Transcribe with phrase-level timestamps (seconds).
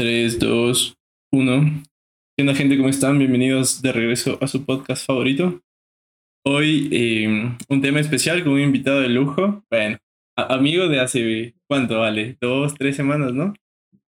[0.00, 0.94] 3, 2,
[1.30, 1.82] 1.
[2.34, 2.78] ¿Qué onda, gente?
[2.78, 3.18] ¿Cómo están?
[3.18, 5.60] Bienvenidos de regreso a su podcast favorito.
[6.46, 7.28] Hoy eh,
[7.68, 9.62] un tema especial con un invitado de lujo.
[9.70, 9.98] Bueno,
[10.38, 12.38] amigo de hace, ¿cuánto vale?
[12.40, 13.52] Dos, tres semanas, ¿no?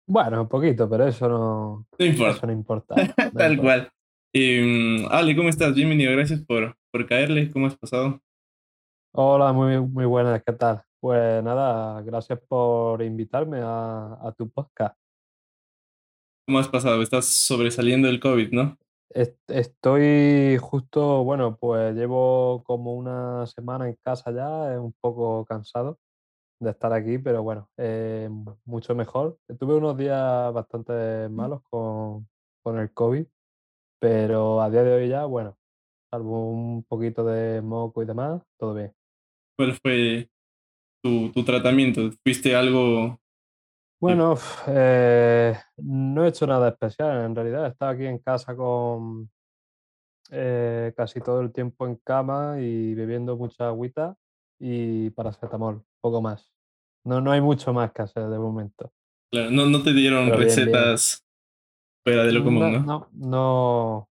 [0.07, 2.95] Bueno, un poquito, pero eso no, No importa, eso no importa.
[2.97, 3.57] no tal importa.
[3.63, 3.91] cual.
[4.35, 5.75] Eh, Ale, ¿cómo estás?
[5.75, 7.51] Bienvenido, gracias por, por caerle.
[7.51, 8.21] ¿Cómo has pasado?
[9.15, 10.83] Hola, muy, muy buenas, ¿qué tal?
[11.01, 14.95] Pues nada, gracias por invitarme a, a tu podcast.
[16.47, 17.03] ¿Cómo has pasado?
[17.03, 18.77] Estás sobresaliendo del COVID, ¿no?
[19.11, 25.99] Est- Estoy justo, bueno, pues llevo como una semana en casa ya, un poco cansado
[26.61, 28.29] de estar aquí, pero bueno, eh,
[28.65, 29.39] mucho mejor.
[29.59, 32.29] Tuve unos días bastante malos con,
[32.63, 33.27] con el COVID,
[34.01, 35.57] pero a día de hoy ya, bueno,
[36.11, 38.93] salvo un poquito de moco y demás, todo bien.
[39.57, 40.31] ¿Cuál fue
[41.03, 42.11] tu, tu tratamiento?
[42.25, 43.21] ¿Fuiste algo...
[44.01, 44.35] Bueno,
[44.67, 47.67] eh, no he hecho nada especial en realidad.
[47.67, 49.31] He estado aquí en casa con
[50.31, 54.17] eh, casi todo el tiempo en cama y bebiendo mucha agüita
[54.59, 56.51] y paracetamol, poco más.
[57.05, 58.93] No, no hay mucho más que hacer de momento.
[59.31, 60.49] claro, no, no te dieron Pero bien, bien.
[60.49, 61.25] recetas
[62.03, 62.87] fuera de lo común, No, ¿no?
[62.87, 64.09] no, no,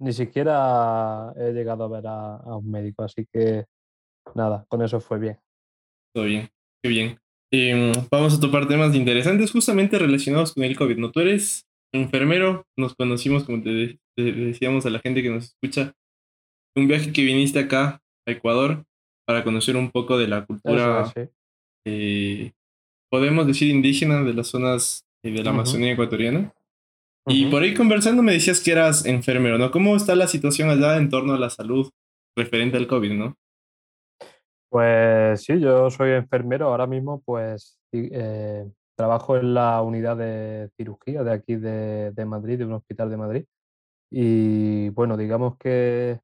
[0.00, 3.66] ni siquiera he llegado a ver a, a un médico, así que
[4.34, 5.38] nada, con eso fue bien.
[6.12, 6.48] Todo bien,
[6.82, 7.18] qué bien.
[7.52, 11.10] Eh, vamos a topar temas interesantes justamente relacionados con el COVID, ¿no?
[11.10, 15.44] Tú eres enfermero, nos conocimos, como te, de- te decíamos a la gente que nos
[15.44, 15.94] escucha,
[16.76, 18.84] un viaje que viniste acá a Ecuador
[19.26, 21.20] para conocer un poco de la cultura, sí.
[21.86, 22.52] eh,
[23.10, 26.52] podemos decir indígena de las zonas eh, de la Amazonía ecuatoriana.
[27.30, 29.70] Y por ahí conversando me decías que eras enfermero, ¿no?
[29.70, 31.90] ¿Cómo está la situación allá en torno a la salud
[32.36, 33.36] referente al COVID, ¿no?
[34.70, 36.68] Pues sí, yo soy enfermero.
[36.68, 42.64] Ahora mismo, pues eh, trabajo en la unidad de cirugía de aquí de, Madrid, de
[42.66, 43.44] un hospital de Madrid.
[44.10, 46.20] Y bueno, digamos que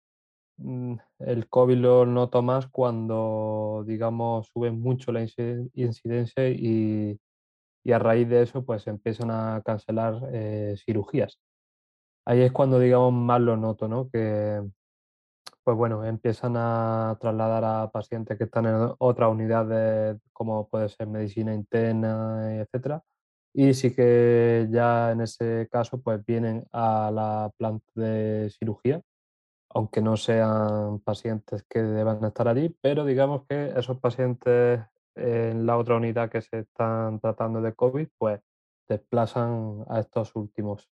[0.58, 7.18] mm, el COVID lo noto más cuando, digamos, sube mucho la inci- incidencia y,
[7.92, 11.38] a raíz de eso, pues empiezan a cancelar eh, cirugías.
[12.26, 14.08] Ahí es cuando, digamos, más lo noto, ¿no?
[14.10, 14.62] Que,
[15.64, 21.08] pues bueno, empiezan a trasladar a pacientes que están en otras unidades, como puede ser
[21.08, 23.02] medicina interna, etcétera.
[23.54, 29.00] Y sí que ya en ese caso, pues vienen a la planta de cirugía,
[29.70, 34.80] aunque no sean pacientes que deban estar allí, pero digamos que esos pacientes
[35.16, 38.40] en la otra unidad que se están tratando de COVID, pues
[38.88, 40.93] desplazan a estos últimos.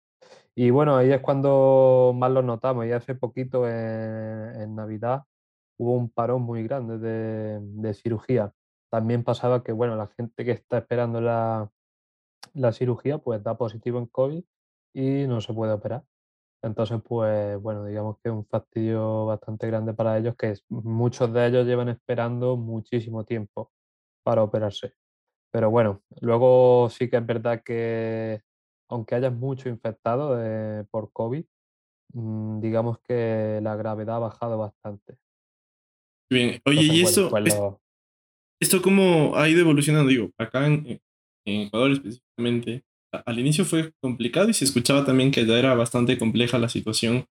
[0.56, 2.86] Y bueno, ahí es cuando más lo notamos.
[2.86, 5.24] Y hace poquito, en, Navidad,
[5.78, 8.54] hubo un parón muy grande de, cirugía.
[8.92, 11.72] También pasaba que, bueno, la gente que está esperando la,
[12.54, 14.44] la cirugía, pues da positivo en COVID
[14.94, 16.04] y no se puede operar.
[16.62, 21.48] Entonces, pues bueno, digamos que es un fastidio bastante grande para ellos, que muchos de
[21.48, 23.72] ellos llevan esperando muchísimo tiempo
[24.24, 24.94] para operarse.
[25.52, 28.42] Pero bueno, luego sí que es verdad que
[28.90, 31.44] aunque haya mucho infectado eh, por COVID,
[32.14, 35.18] mm, digamos que la gravedad ha bajado bastante.
[36.32, 37.82] Bien, oye, Entonces, y bueno, eso, pues es- lo...
[38.62, 40.10] ¿Esto cómo ha ido evolucionando?
[40.10, 41.00] Digo, acá en,
[41.48, 42.84] en Ecuador específicamente,
[43.26, 47.26] al inicio fue complicado y se escuchaba también que ya era bastante compleja la situación.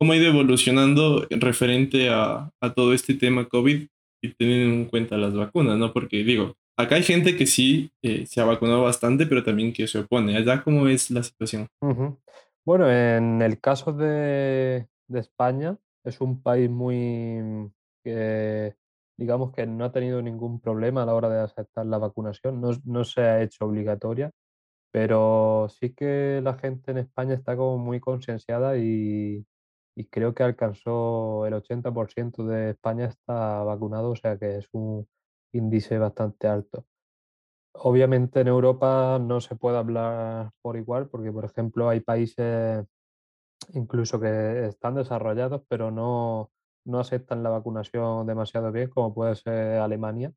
[0.00, 3.86] ¿Cómo ha ido evolucionando referente a, a todo este tema COVID
[4.22, 5.92] y teniendo en cuenta las vacunas, ¿no?
[5.92, 9.86] Porque digo, acá hay gente que sí eh, se ha vacunado bastante, pero también que
[9.86, 10.36] se opone.
[10.36, 11.66] Allá, ¿cómo es la situación?
[11.82, 12.18] Ujú.
[12.64, 17.70] Bueno, en el caso de, de España, es un país muy
[19.18, 22.70] digamos que no ha tenido ningún problema a la hora de aceptar la vacunación, no,
[22.84, 24.30] no se ha hecho obligatoria,
[24.92, 29.44] pero sí que la gente en España está como muy concienciada y,
[29.96, 35.06] y creo que alcanzó el 80% de España está vacunado, o sea que es un
[35.52, 36.86] índice bastante alto.
[37.74, 42.84] Obviamente en Europa no se puede hablar por igual, porque por ejemplo hay países
[43.74, 46.50] incluso que están desarrollados, pero no,
[46.84, 50.32] no aceptan la vacunación demasiado bien, como puede ser Alemania.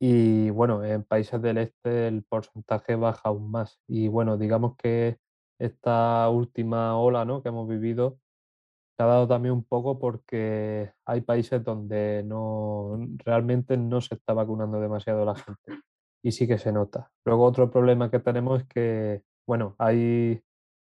[0.00, 3.80] Y bueno, en países del este el porcentaje baja aún más.
[3.86, 5.18] Y bueno, digamos que
[5.58, 7.42] esta última ola, ¿no?
[7.42, 8.18] que hemos vivido
[8.96, 14.34] se ha dado también un poco porque hay países donde no realmente no se está
[14.34, 15.82] vacunando demasiado la gente
[16.22, 17.10] y sí que se nota.
[17.24, 20.40] Luego otro problema que tenemos es que, bueno, hay,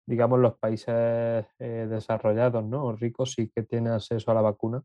[0.07, 2.93] digamos, los países eh, desarrollados, ¿no?
[2.93, 4.83] Ricos sí que tienen acceso a la vacuna,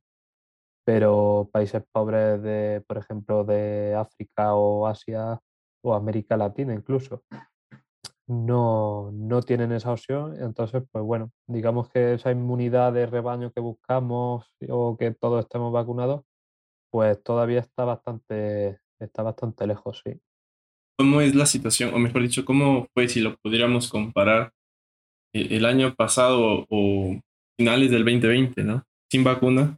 [0.85, 5.39] pero países pobres de, por ejemplo, de África o Asia
[5.81, 7.23] o América Latina incluso,
[8.27, 10.35] no, no tienen esa opción.
[10.41, 15.71] Entonces, pues bueno, digamos que esa inmunidad de rebaño que buscamos o que todos estemos
[15.71, 16.23] vacunados,
[16.91, 20.19] pues todavía está bastante, está bastante lejos, sí.
[20.97, 24.51] ¿Cómo es la situación, o mejor dicho, cómo fue si lo pudiéramos comparar
[25.33, 27.19] eh, el año pasado o
[27.57, 28.83] finales del 2020, ¿no?
[29.11, 29.77] Sin vacuna,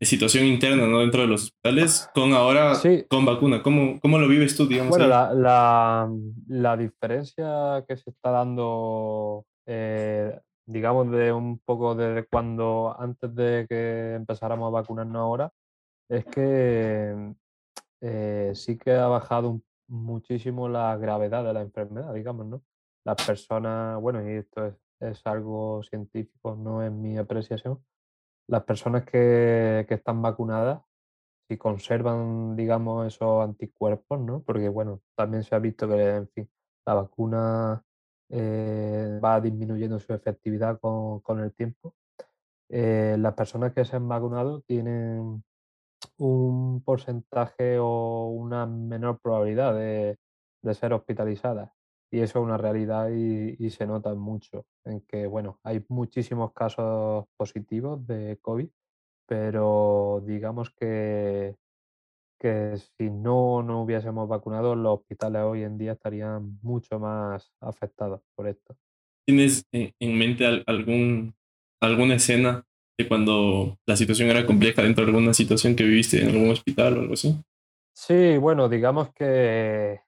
[0.00, 1.00] situación interna, ¿no?
[1.00, 3.62] Dentro de los hospitales, con ahora Sí, con vacuna.
[3.62, 6.10] ¿Cómo, cómo lo vives tú, digamos bueno, la, la,
[6.48, 13.66] la diferencia que se está dando, eh, digamos, de un poco desde cuando antes de
[13.68, 15.50] que empezáramos a vacunarnos ahora,
[16.08, 17.34] es que
[18.00, 22.62] eh, sí que ha bajado muchísimo la gravedad de la enfermedad, digamos, ¿no?
[23.04, 27.78] Las personas, bueno, y esto es, es algo científico, no es mi apreciación,
[28.48, 30.82] las personas que, que están vacunadas,
[31.48, 34.42] si conservan, digamos, esos anticuerpos, ¿no?
[34.42, 36.50] Porque, bueno, también se ha visto que, en fin,
[36.86, 37.82] la vacuna
[38.30, 41.94] eh, va disminuyendo su efectividad con, con el tiempo.
[42.70, 45.44] Eh, las personas que se han vacunado tienen
[46.18, 50.18] un porcentaje o una menor probabilidad de,
[50.62, 51.70] de ser hospitalizadas.
[52.14, 56.52] Y eso es una realidad y, y se nota mucho en que, bueno, hay muchísimos
[56.52, 58.68] casos positivos de COVID,
[59.26, 61.56] pero digamos que,
[62.38, 68.20] que si no nos hubiésemos vacunado, los hospitales hoy en día estarían mucho más afectados
[68.36, 68.76] por esto.
[69.26, 71.34] ¿Tienes en, en mente al- algún,
[71.82, 72.64] alguna escena
[72.96, 76.96] de cuando la situación era compleja dentro de alguna situación que viviste en algún hospital
[76.96, 77.34] o algo así?
[77.92, 80.00] Sí, bueno, digamos que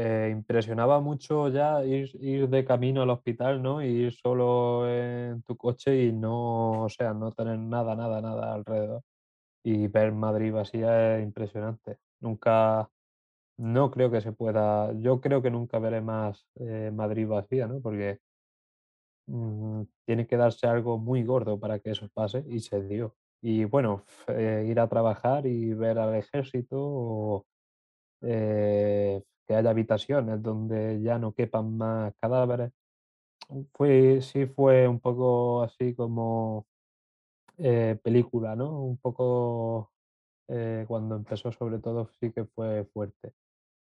[0.00, 3.82] eh, impresionaba mucho ya ir, ir de camino al hospital, ¿no?
[3.82, 8.54] Y ir solo en tu coche y no, o sea, no tener nada, nada, nada
[8.54, 9.02] alrededor.
[9.64, 11.98] Y ver Madrid vacía es impresionante.
[12.20, 12.88] Nunca,
[13.58, 17.80] no creo que se pueda, yo creo que nunca veré más eh, Madrid vacía, ¿no?
[17.80, 18.20] Porque
[19.26, 23.16] mm, tiene que darse algo muy gordo para que eso pase y se dio.
[23.42, 27.46] Y bueno, eh, ir a trabajar y ver al ejército
[28.22, 32.70] eh, que haya habitaciones donde ya no quepan más cadáveres.
[33.72, 36.66] Fue, sí fue un poco así como
[37.56, 38.82] eh, película, ¿no?
[38.82, 39.90] Un poco
[40.48, 43.32] eh, cuando empezó sobre todo sí que fue fuerte.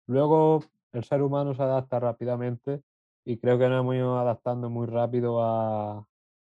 [0.08, 0.62] Luego
[0.94, 2.84] el ser humano se adapta rápidamente
[3.26, 6.08] y creo que nos hemos ido adaptando muy rápido a,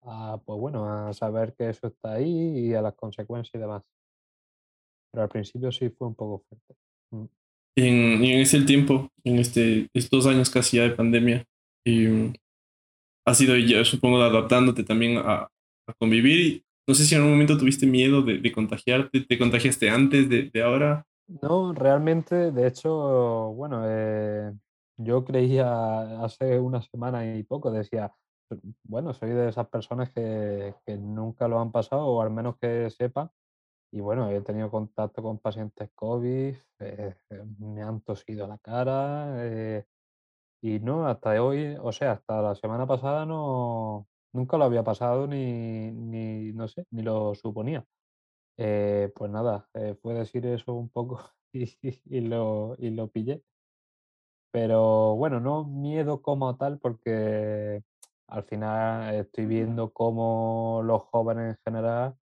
[0.03, 3.83] a, pues bueno, a saber que eso está ahí y a las consecuencias y demás.
[5.11, 6.75] Pero al principio sí fue un poco fuerte.
[7.79, 7.83] Mm.
[7.83, 11.45] En, y en ese tiempo, en este, estos años casi ya de pandemia,
[11.85, 12.33] y, mm,
[13.25, 15.49] has ido, yo supongo, adaptándote también a,
[15.87, 16.63] a convivir.
[16.87, 20.49] No sé si en algún momento tuviste miedo de, de contagiarte, te contagiaste antes de,
[20.49, 21.05] de ahora.
[21.41, 24.51] No, realmente, de hecho, bueno, eh,
[24.97, 28.11] yo creía hace una semana y poco, decía,
[28.83, 32.89] bueno, soy de esas personas que, que nunca lo han pasado, o al menos que
[32.89, 33.29] sepan,
[33.91, 39.35] y bueno, he tenido contacto con pacientes COVID, eh, eh, me han tosido la cara,
[39.45, 39.85] eh,
[40.61, 45.27] y no, hasta hoy, o sea, hasta la semana pasada no, nunca lo había pasado
[45.27, 47.85] ni, ni, no sé, ni lo suponía.
[48.57, 49.69] Pues nada,
[50.01, 51.21] fue decir eso un poco
[51.53, 51.69] y,
[52.05, 53.43] y lo, y lo pillé.
[54.51, 57.83] Pero bueno, no miedo como tal porque
[58.27, 62.15] al final estoy viendo cómo los jóvenes en general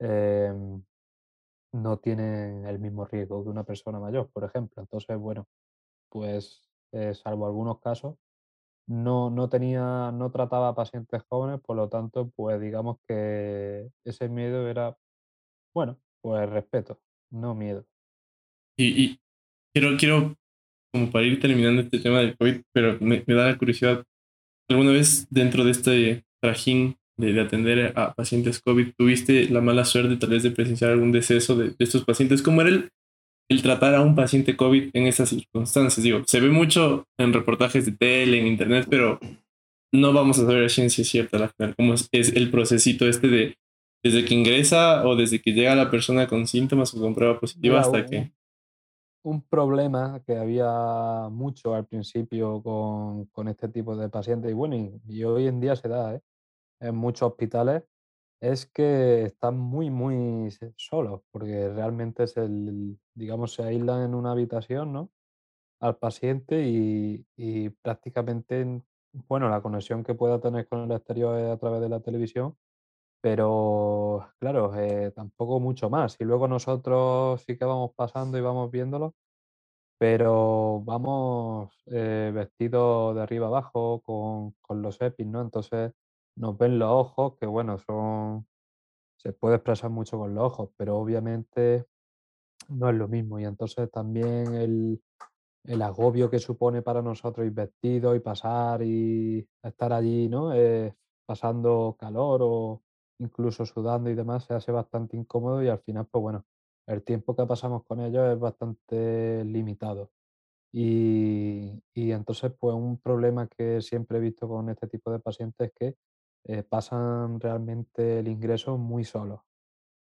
[0.00, 0.82] em,
[1.72, 4.82] no tienen el mismo riesgo que una persona mayor, por ejemplo.
[4.82, 5.48] Entonces, bueno,
[6.10, 8.16] pues eh, salvo algunos casos,
[8.86, 14.28] no, no tenía, no trataba a pacientes jóvenes, por lo tanto, pues digamos que ese
[14.28, 14.96] miedo era,
[15.74, 17.00] bueno, pues respeto,
[17.30, 17.86] no miedo.
[18.76, 19.20] Y, y
[19.74, 20.36] quiero, quiero,
[20.92, 24.04] como para ir terminando este tema del COVID, pero me, me da la curiosidad,
[24.68, 29.84] ¿alguna vez dentro de este trajín de, de atender a pacientes COVID, tuviste la mala
[29.84, 32.42] suerte tal vez de presenciar algún deceso de, de estos pacientes?
[32.42, 32.90] ¿Cómo era el,
[33.50, 36.02] el tratar a un paciente COVID en esas circunstancias?
[36.02, 39.18] Digo, se ve mucho en reportajes de tele, en internet, pero
[39.94, 43.56] no vamos a saber a ciencia cierta cómo es, es el procesito este de
[44.04, 47.78] desde que ingresa o desde que llega la persona con síntomas o con prueba positiva
[47.78, 48.32] hasta un, que...
[49.22, 54.74] un problema que había mucho al principio con, con este tipo de pacientes, y bueno,
[54.74, 56.20] y, y hoy en día se da, ¿eh?
[56.82, 57.84] En muchos hospitales,
[58.40, 64.32] es que están muy, muy solos, porque realmente es el, digamos, se aíslan en una
[64.32, 65.10] habitación, ¿no?
[65.80, 68.82] Al paciente y, y prácticamente,
[69.28, 72.56] bueno, la conexión que pueda tener con el exterior es a través de la televisión,
[73.22, 76.16] pero claro, eh, tampoco mucho más.
[76.20, 79.14] Y luego nosotros sí que vamos pasando y vamos viéndolo
[79.98, 85.40] pero vamos eh, vestidos de arriba abajo con, con los EPIs, ¿no?
[85.40, 85.92] Entonces
[86.36, 88.46] nos ven los ojos, que bueno, son,
[89.16, 91.86] se puede expresar mucho con los ojos, pero obviamente
[92.68, 93.38] no es lo mismo.
[93.38, 95.02] Y entonces también el,
[95.64, 100.54] el agobio que supone para nosotros ir vestidos y pasar y estar allí, ¿no?
[100.54, 100.94] Eh,
[101.26, 102.82] pasando calor o
[103.18, 106.44] incluso sudando y demás, se hace bastante incómodo y al final, pues bueno,
[106.86, 110.10] el tiempo que pasamos con ellos es bastante limitado.
[110.72, 115.68] Y, y entonces, pues un problema que siempre he visto con este tipo de pacientes
[115.68, 115.96] es que
[116.44, 119.40] eh, pasan realmente el ingreso muy solos.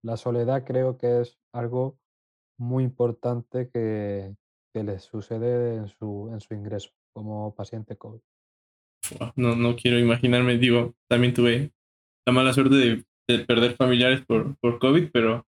[0.04, 1.98] La soledad creo que es algo
[2.60, 4.36] muy importante que,
[4.74, 8.20] que les sucede en su, en su ingreso como paciente COVID.
[9.36, 11.72] No, no quiero imaginarme, digo, también tuve
[12.26, 15.46] la mala suerte de, de perder familiares por, por COVID, pero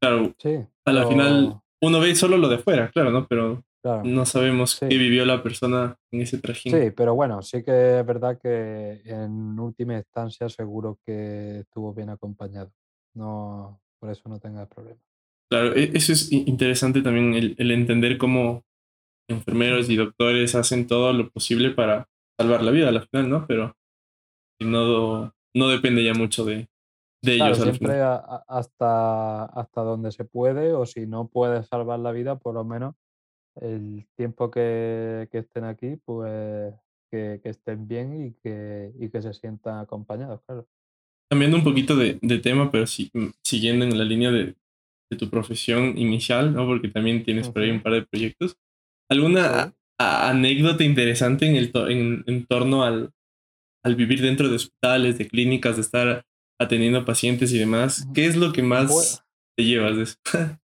[0.00, 3.26] claro, Sí, a la final uno ve solo lo de fuera, claro, ¿no?
[3.26, 6.72] Pero claro, no sabemos qué sí, vivió la persona en ese trajín.
[6.72, 12.10] sí, pero bueno, sí que es verdad que en última instancia seguro que estuvo bien
[12.10, 12.72] acompañado.
[13.14, 15.00] No, por eso no tengas problema.
[15.50, 18.62] Claro, e- eso es interesante también, el, el entender cómo
[19.28, 22.08] enfermeros y doctores hacen todo lo posible para
[22.38, 23.46] salvar la vida a la final, ¿no?
[23.46, 23.76] Pero
[24.60, 26.68] no, no depende ya mucho de,
[27.22, 31.66] de Claro, ellos al siempre a- hasta, hasta donde se puede, o si no puedes
[31.68, 32.94] salvar la vida, por lo menos
[33.60, 36.74] el tiempo que, que estén aquí, pues
[37.10, 40.66] que, que estén bien y que, y que se sientan acompañados, claro.
[41.30, 44.56] Cambiando un poquito de, de tema, pero sí, mm, siguiendo en la línea de,
[45.10, 46.66] de tu profesión inicial, ¿no?
[46.66, 48.56] Porque también tienes por ahí un par de proyectos.
[49.10, 53.12] ¿Alguna a- anécdota interesante en, el to- en, en torno al,
[53.84, 56.24] al vivir dentro de hospitales, de clínicas, de estar
[56.60, 58.06] atendiendo pacientes y demás?
[58.06, 59.24] Mm, ¿Qué es lo que Bueno, más
[59.56, 60.16] te llevas de eso?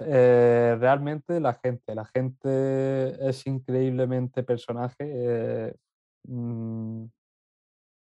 [0.00, 4.96] eh, realmente la gente, la gente es increíblemente personaje.
[5.00, 5.74] eh,
[6.24, 7.06] mm,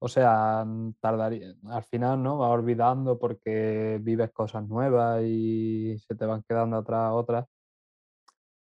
[0.00, 2.38] O sea, mm, tardaría al final, ¿no?
[2.38, 7.46] Vas olvidando porque vives cosas nuevas y se te van quedando atrás otras,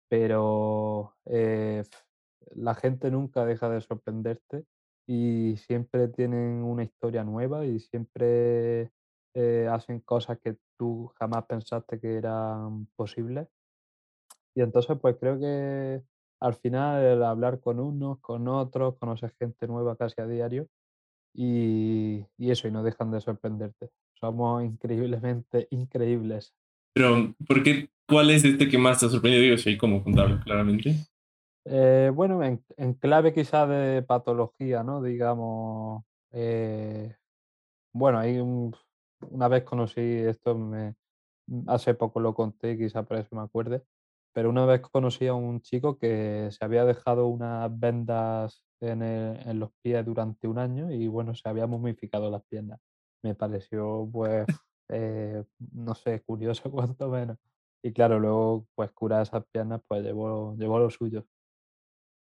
[0.09, 1.83] pero, eh,
[2.55, 4.65] la gente nunca deja de sorprenderte
[5.07, 8.93] y siempre tienen una historia nueva y siempre,
[9.38, 13.47] eh, hacen cosas que tú jamás pensaste que eran posibles.
[14.55, 16.00] Y entonces, pues, creo que
[16.40, 20.69] al final el hablar con unos, con otros, conocer gente nueva casi a diario
[21.35, 23.90] y, y eso, y no dejan de sorprenderte.
[24.14, 26.55] Somos increíblemente increíbles.
[26.95, 27.90] Pero, ¿por qué?
[28.09, 29.43] ¿Cuál es este que más te ha sorprendido?
[29.43, 30.95] Digo, si hay como contarlo claramente.
[31.66, 35.02] Eh, bueno, en, en clave quizá de patología, ¿no?
[35.02, 37.14] Digamos, eh,
[37.93, 38.75] bueno, hay un,
[39.30, 40.95] una vez conocí esto, me,
[41.68, 43.83] hace poco lo conté, quizá por eso me acuerde,
[44.35, 49.38] pero una vez conocí a un chico que se había dejado unas vendas en, el-
[49.49, 52.80] en los pies durante un año y bueno, se había momificado las piernas.
[53.23, 54.47] Me pareció, pues,
[54.90, 57.38] eh, no sé, curioso cuanto menos.
[57.83, 61.25] Y claro, luego, pues, curar esas piernas, pues, llevó, llevó lo suyo.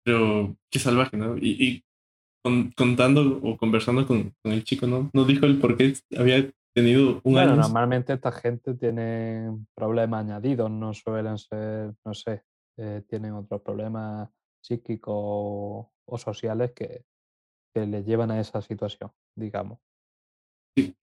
[0.04, 1.36] Pero, qué salvaje, ¿no?
[1.36, 1.84] Y, y
[2.44, 5.10] con- contando o conversando con, con el chico, ¿no?
[5.12, 7.62] Nos dijo el por qué había tenido un Bueno, año.
[7.62, 12.42] normalmente esta gente tiene problemas añadidos, no suelen ser, no sé,
[12.78, 14.28] eh, tienen otros problemas
[14.62, 17.04] psíquicos o, o sociales que,
[17.75, 19.78] que les llevan a esa situación, digamos.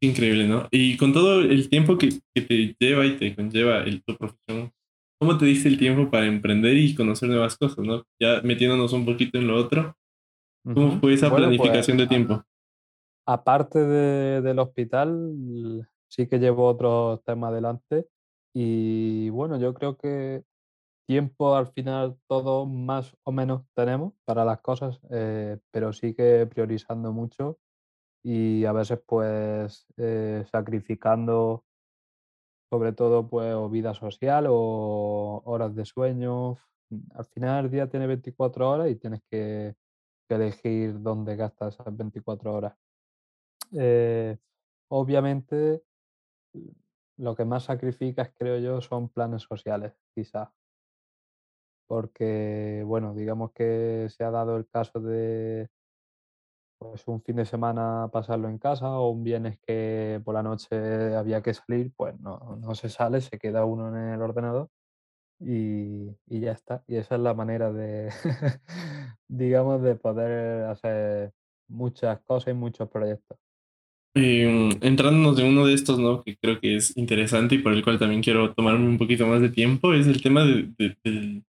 [0.01, 0.68] Increíble, ¿no?
[0.70, 4.72] Y con todo el tiempo que, que te lleva y te conlleva el, tu profesión,
[5.20, 8.03] ¿cómo te diste el tiempo para emprender y conocer nuevas cosas, ¿no?
[8.22, 9.96] Ya metiéndonos un poquito en lo otro,
[10.63, 12.44] ¿cómo fue esa Bueno, pues planificación de a- tiempo?
[13.25, 18.08] Aparte de- del hospital, sí que llevo otros temas adelante
[18.53, 20.44] y bueno, yo creo que
[21.08, 26.48] tiempo al final todos más o menos tenemos para las cosas, eh, pero sí que
[26.48, 27.60] priorizando mucho
[28.24, 31.65] y a veces pues eh, sacrificando
[32.72, 36.58] sobre todo pues o vida social o horas de sueño.
[37.13, 39.75] Al final el día tiene 24 horas y tienes que,
[40.27, 42.74] que elegir dónde gastas esas 24 horas.
[43.74, 44.38] Eh,
[44.89, 45.84] obviamente
[47.18, 50.50] lo que más sacrificas creo yo son planes sociales, quizás,
[51.88, 55.70] porque bueno, digamos que se ha dado el caso de
[56.80, 61.15] Pues un fin de semana pasarlo en casa o un viernes que por la noche
[61.15, 64.70] había que salir, pues no, no se sale, se queda uno en el ordenador
[65.39, 66.84] y, y ya está.
[66.88, 68.12] Y esa es la manera de,
[69.30, 71.34] digamos, de poder hacer
[71.70, 73.39] muchas cosas y muchos proyectos.
[74.15, 76.22] Eh, entrándonos de uno de estos, ¿no?
[76.24, 79.41] Que creo que es interesante y por el cual también quiero tomarme un poquito más
[79.41, 81.43] de tiempo, es el tema de, de- del-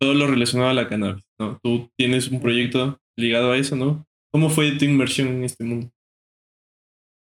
[0.00, 1.58] todo lo relacionado a la cannabis, ¿no?
[1.62, 4.06] Tú tienes un proyecto ligado a eso, ¿no?
[4.32, 5.90] ¿Cómo fue tu inversión en este mundo?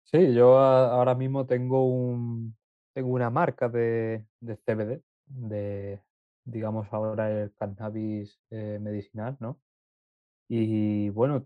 [0.06, 2.56] Sí, yo ahora mismo tengo un,
[2.94, 6.02] tengo una marca de, de CBD, de,
[6.46, 9.60] digamos ahora el cannabis eh, medicinal, ¿no?
[10.50, 11.44] Y bueno,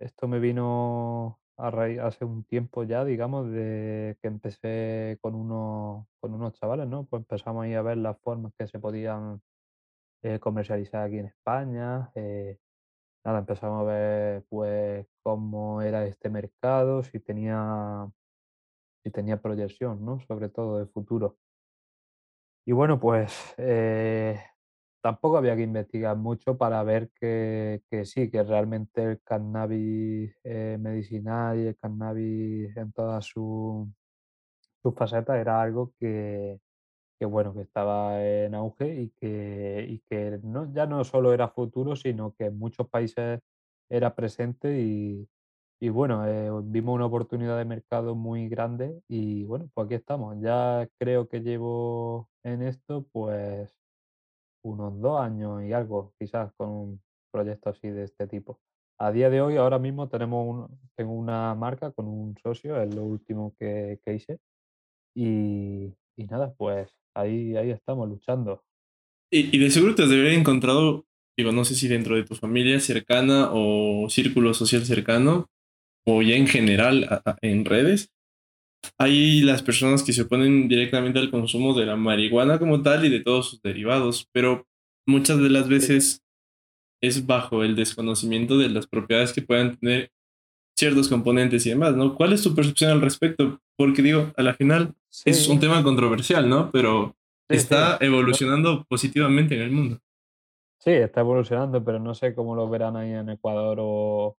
[0.00, 6.06] esto me vino a raíz hace un tiempo ya, digamos, de que empecé con unos,
[6.20, 7.04] con unos chavales, ¿no?
[7.06, 9.40] Pues empezamos ahí a ver las formas que se podían
[10.22, 12.10] eh, comercializar aquí en España.
[12.14, 12.58] eh,
[13.24, 18.10] nada, empezamos a ver pues cómo era este mercado, si tenía,
[19.04, 20.20] si tenía proyección, ¿no?
[20.20, 21.38] Sobre todo de futuro.
[22.66, 24.40] Y bueno, pues eh,
[25.04, 30.78] tampoco había que investigar mucho para ver que, que sí, que realmente el cannabis eh,
[30.80, 33.88] medicinal y el cannabis en todas sus
[34.82, 36.60] sus facetas era algo que,
[37.18, 41.48] que, bueno, que estaba en auge y que, y que no, ya no solo era
[41.48, 43.40] futuro, sino que en muchos países
[43.90, 45.28] era presente y,
[45.80, 50.38] y bueno, eh, vimos una oportunidad de mercado muy grande y bueno, pues aquí estamos.
[50.40, 53.83] Ya creo que llevo en esto pues
[54.64, 57.02] unos dos años y algo, quizás con un
[57.32, 58.60] proyecto así de este tipo.
[58.98, 62.94] A día de hoy, ahora mismo tenemos un- tengo una marca con un socio, es
[62.94, 64.38] lo último que, que hice
[65.14, 68.62] y, y nada, pues ahí, ahí estamos luchando.
[69.32, 71.06] Y, y de seguro te has de encontrado,
[71.36, 75.46] digo, no sé si dentro de tu familia cercana o círculo social cercano,
[76.06, 78.10] o ya en general en redes,
[78.98, 83.08] hay las personas que se oponen directamente al consumo de la marihuana como tal y
[83.08, 84.66] de todos sus derivados, pero
[85.06, 86.22] muchas de las veces
[87.02, 90.10] es bajo el desconocimiento de las propiedades que puedan tener
[90.76, 92.14] ciertos componentes y demás, ¿no?
[92.14, 93.60] ¿Cuál es tu percepción al respecto?
[93.76, 96.70] Porque digo, a la final es un tema controversial, ¿no?
[96.70, 97.14] Pero
[97.48, 100.00] sí, está evolucionando positivamente en el mundo.
[100.78, 104.36] sí, está evolucionando, pero no sé cómo lo verán ahí en Ecuador o...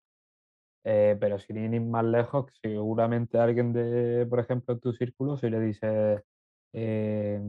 [0.84, 5.60] eh, pero sin ir más lejos, seguramente alguien de, por ejemplo, tu círculo, si le
[5.60, 6.22] dices,
[6.72, 7.40] eh,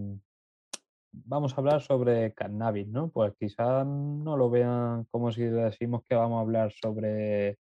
[1.12, 3.10] vamos a hablar sobre cannabis, ¿no?
[3.10, 7.58] Pues quizás no lo vean como si decimos que vamos a hablar sobre,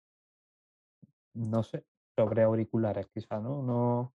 [1.34, 3.62] no sé, sobre auriculares, quizás, ¿no?
[3.63, 4.13] No,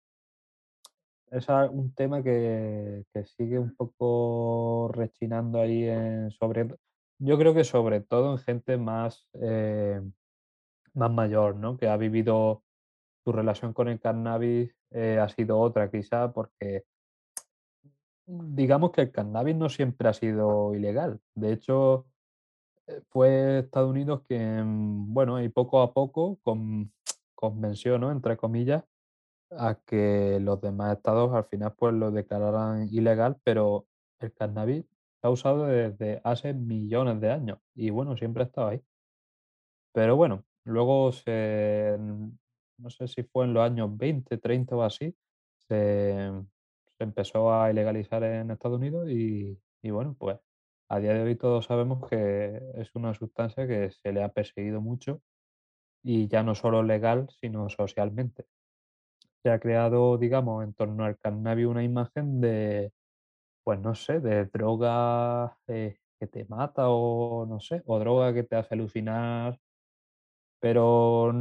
[1.30, 5.88] Es un tema que que sigue un poco rechinando ahí
[6.30, 6.68] sobre
[7.18, 10.00] yo creo que sobre todo en gente más, eh,
[10.94, 11.76] más mayor, ¿no?
[11.76, 12.62] Que ha vivido
[13.24, 16.84] su relación con el cannabis, eh, ha sido otra quizá, porque
[18.26, 21.20] digamos que el cannabis no siempre ha sido ilegal.
[21.34, 22.06] De hecho,
[22.86, 26.92] eh, fue Estados Unidos quien, bueno, y poco a poco con
[27.34, 28.10] convenció, ¿no?
[28.12, 28.84] Entre comillas,
[29.50, 33.86] a que los demás estados al final pues lo declararan ilegal, pero
[34.20, 34.84] el cannabis
[35.20, 38.82] se ha usado desde hace millones de años y bueno, siempre ha estado ahí.
[39.92, 42.30] Pero bueno, luego se, mm,
[42.78, 45.14] no sé si fue en los años 20 30 o así,
[45.68, 46.30] se,
[46.98, 50.38] se empezó a ilegalizar en Estados Unidos y, y bueno, pues
[50.88, 54.80] a día de hoy todos sabemos que es una sustancia que se le ha perseguido
[54.80, 55.22] mucho
[56.02, 58.46] y ya no solo legal, sino socialmente.
[59.42, 62.92] Se ha creado, digamos, en torno al cannabis una imagen de,
[63.64, 68.44] pues no sé, de droga eh, que te mata o no sé, o droga que
[68.44, 69.58] te hace alucinar,
[70.60, 71.32] pero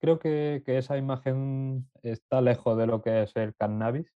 [0.00, 4.12] creo que, que esa imagen está lejos de lo que es el cannabis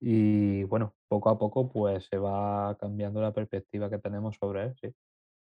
[0.00, 4.74] y bueno, poco a poco pues se va cambiando la perspectiva que tenemos sobre él,
[4.80, 4.88] sí.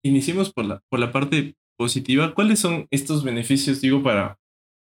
[0.05, 2.33] Iniciemos por la, por la parte positiva.
[2.35, 4.39] ¿Cuáles son estos beneficios, digo, para,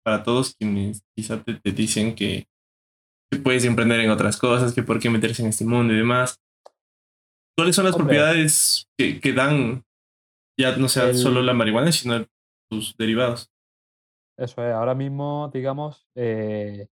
[0.04, 2.48] para todos quienes quizá te, te dicen que,
[3.32, 6.42] que puedes emprender en otras cosas, que por qué meterse en este mundo y demás?
[7.58, 9.86] ¿Cuáles son las Hombre, propiedades que, que dan
[10.60, 12.26] ya no sea solo la el, marihuana, sino
[12.70, 13.52] sus derivados?
[14.38, 16.88] eso es, ahora mismo, digamos, eh,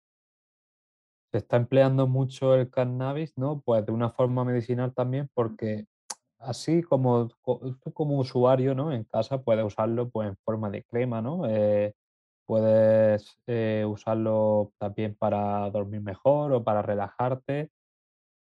[1.32, 3.60] Se está empleando mucho el cannabis, ¿no?
[3.60, 5.86] Pues de una forma medicinal también, porque
[6.38, 8.92] así como tú como usuario, ¿no?
[8.92, 11.48] En casa puedes usarlo, pues, en forma de crema, ¿no?
[11.48, 11.92] Eh,
[12.46, 17.70] puedes, eh, usarlo también para dormir mejor o para relajarte,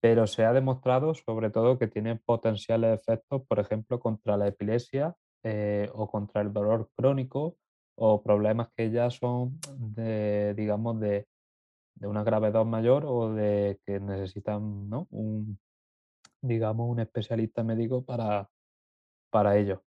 [0.00, 5.16] pero se ha demostrado, sobre todo, que tiene potenciales efectos, por ejemplo, contra la epilepsia,
[5.46, 7.56] eh, o contra el dolor crónico,
[7.96, 9.58] o problemas que ya son
[9.94, 11.26] de, digamos, de
[11.96, 15.08] de una gravedad mayor o de que necesitan, ¿no?
[15.10, 15.58] Un,
[16.42, 18.48] digamos, un especialista médico para,
[19.30, 19.82] para ello.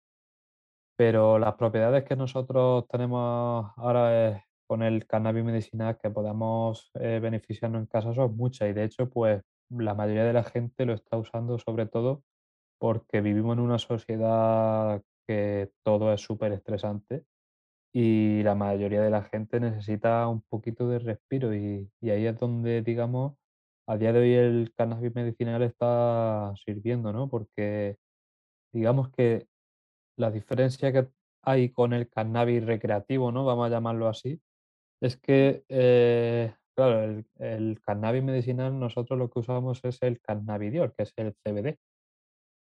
[0.97, 7.21] Pero las propiedades que nosotros tenemos ahora es con el cannabis medicinal que podamos eh,
[7.23, 10.95] beneficiarnos en casa son muchas y de hecho, pues la mayoría de la gente lo
[10.95, 12.23] está usando sobre todo
[12.79, 17.25] porque vivimos en una sociedad que todo es súper estresante
[17.93, 22.83] y la mayoría de la gente necesita un poquito de respiro y, ahí es donde,
[22.83, 23.37] digamos,
[23.87, 27.29] a día de hoy el cannabis medicinal está sirviendo, ¿no?
[27.29, 27.99] Porque
[28.73, 29.49] digamos que
[30.17, 31.09] la diferencia que
[31.43, 33.45] hay con el cannabis recreativo, ¿no?
[33.45, 34.41] Vamos a llamarlo así,
[35.01, 40.95] es que, eh, claro, el, el cannabis medicinal nosotros lo que usamos es el cannabidiol,
[40.95, 41.79] que es el CBD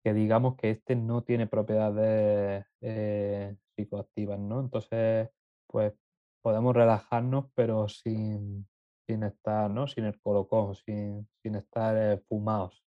[0.02, 4.60] que digamos que este no tiene propiedades eh, psicoactivas, ¿no?
[4.60, 5.28] Entonces,
[5.66, 5.94] pues
[6.42, 8.66] podemos relajarnos, pero sin,
[9.06, 9.86] sin estar, ¿no?
[9.86, 12.82] Sin el colocón, sin, sin estar eh, fumados,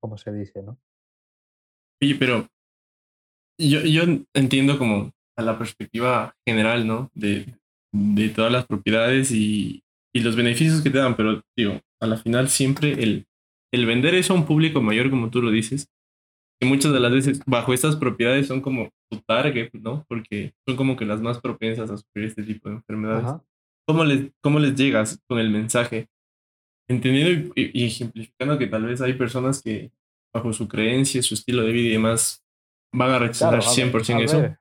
[0.00, 0.78] como se dice, ¿no?
[2.02, 2.46] Oye, pero
[3.58, 4.02] yo, yo
[4.34, 7.10] entiendo como a la perspectiva general, ¿no?
[7.14, 7.54] De,
[7.92, 9.82] de todas las propiedades y,
[10.14, 13.26] y los beneficios que te dan, pero digo, a la final siempre el,
[13.72, 15.88] el vender eso a un público mayor, como tú lo dices,
[16.60, 20.04] que muchas de las veces bajo estas propiedades son como tu target, ¿no?
[20.08, 23.24] Porque son como que las más propensas a sufrir este tipo de enfermedades.
[23.24, 23.44] Ajá.
[23.86, 26.08] ¿Cómo les, cómo les llegas con el mensaje?
[26.88, 29.90] Entendiendo y, y ejemplificando que tal vez hay personas que
[30.34, 32.44] bajo su creencia, su estilo de vida y demás
[32.92, 34.40] van a rechazar Claro, a ver, 100% a eso.
[34.40, 34.58] ver,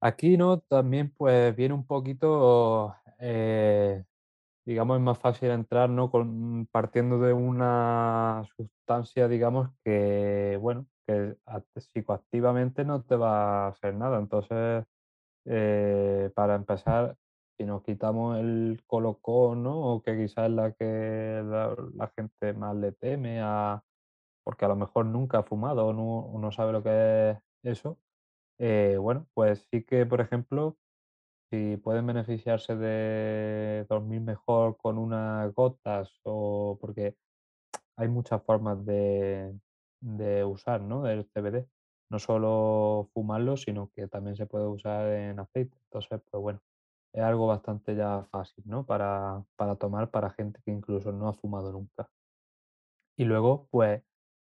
[0.00, 0.60] aquí, ¿no?
[0.60, 4.04] También pues viene un poquito, eh,
[4.68, 6.10] digamos, es más fácil entrar, ¿no?
[6.10, 11.36] Con, partiendo de una sustancia, digamos, que, bueno, que
[11.76, 14.18] psicoactivamente no te va a hacer nada.
[14.18, 14.84] Entonces,
[15.46, 17.16] eh, para empezar,
[17.56, 19.64] si nos quitamos el colocón.
[19.66, 23.82] O que quizás es la que la, gente más le teme a,
[24.44, 27.38] porque a lo mejor nunca ha fumado o no, o no sabe lo que es
[27.64, 27.98] eso.
[28.58, 30.76] eh, bueno, pues sí que, por ejemplo,
[31.50, 37.16] si pueden beneficiarse de dormir mejor con unas gotas o porque
[37.96, 39.58] hay muchas formas de,
[40.00, 41.06] de usar, ¿no?
[41.08, 41.66] El CBD.
[42.10, 45.76] No solo fumarlo, sino que también se puede usar en aceite.
[45.84, 46.60] Entonces, pues bueno,
[47.12, 48.86] es algo bastante ya fácil, ¿no?
[48.86, 52.08] Para, para tomar para gente que incluso no ha fumado nunca.
[53.16, 54.02] Y luego, pues,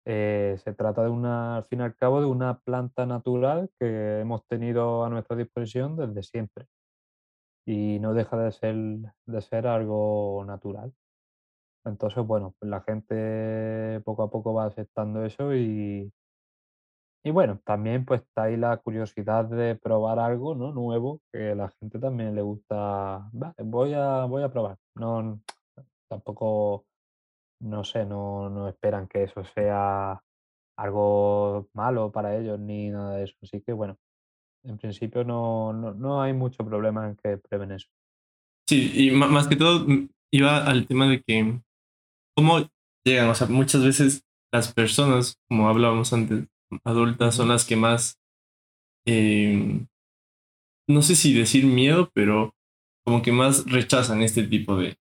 [0.06, 4.19] eh, se trata de una, al fin y al cabo, de una planta natural que
[4.19, 6.67] hemos tenido a nuestra disposición desde siempre
[7.70, 8.76] y no deja de ser,
[9.28, 10.92] de ser algo natural.
[11.86, 16.12] Entonces, bueno, pues la gente poco a poco va aceptando eso y,
[17.24, 20.72] y bueno, también pues está ahí la curiosidad de probar algo, ¿no?
[20.72, 24.78] Nuevo, que a la gente también le gusta, "Vale, voy a, voy a probar.
[24.96, 25.40] No,
[26.10, 26.86] tampoco,
[27.62, 30.22] no sé, no, no esperan que eso sea
[30.78, 33.36] algo malo para ellos ni nada de eso.
[33.44, 33.98] Así que bueno,
[34.63, 37.88] en principio no, no, no hay mucho problema en que prueben eso.
[38.67, 41.60] Sí, y más que todo mm, iba al tema de que
[42.36, 42.69] cómo
[43.06, 46.48] llegan, o sea, muchas veces las personas, como hablábamos antes,
[46.84, 48.19] adultas son las que más,
[49.08, 49.86] eh,
[50.88, 52.54] no sé si decir miedo, pero
[53.06, 54.98] como que más rechazan este tipo de,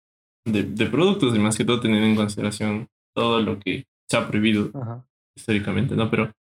[0.44, 4.28] de, de productos y más que todo teniendo en consideración todo lo que se ha
[4.28, 5.06] prohibido Ajá.
[5.36, 6.10] históricamente, ¿no?
[6.10, 6.32] Pero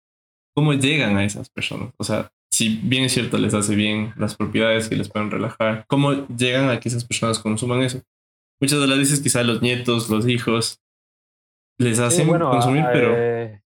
[0.57, 1.93] ¿cómo llegan a esas personas?
[1.99, 5.87] O sea, si bien es cierto les hace bien las propiedades que les pueden relajar,
[5.89, 8.03] ¿cómo llegan a que esas personas consuman eso?
[8.61, 10.81] Muchas de las veces quizás los nietos, los hijos,
[11.79, 13.63] les Sí, hacen bueno, consumir, pero eh,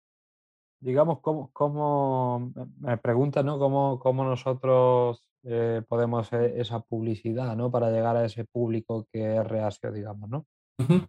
[0.81, 3.59] digamos, cómo, cómo me preguntas, ¿no?
[3.59, 7.71] ¿Cómo, cómo nosotros eh, podemos hacer esa publicidad, ¿no?
[7.71, 10.47] Para llegar a ese público que es reacio, digamos, ¿no?
[10.79, 11.07] ujú,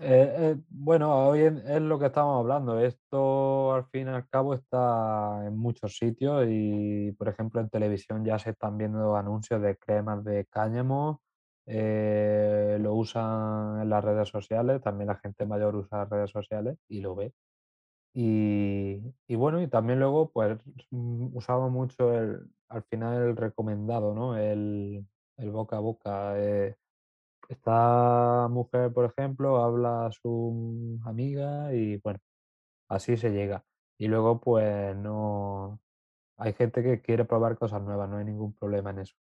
[0.00, 2.80] Eh, eh, bueno, hoy es lo que estamos hablando.
[2.80, 8.24] Esto al fin y al cabo está en muchos sitios y, por ejemplo, en televisión
[8.24, 11.22] ya se están viendo anuncios de cremas de cáñamo.
[11.66, 16.76] eh, lo usan en las redes sociales, también la gente mayor usa las redes sociales
[16.88, 17.32] y lo ve.
[18.14, 19.00] Y,
[19.36, 20.58] bueno, y también luego pues
[20.90, 24.36] mm, usaba mucho el, al final el recomendado, ¿no?
[24.36, 25.06] El,
[25.38, 26.34] el boca a boca.
[27.48, 32.20] Esta mujer, por ejemplo, habla a su amiga y bueno,
[32.88, 33.64] así se llega.
[33.98, 35.80] Y luego pues no,
[36.38, 39.14] hay gente que quiere probar cosas nuevas, no hay ningún problema en eso.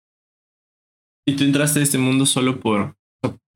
[1.26, 2.96] y tú entraste a este mundo solo por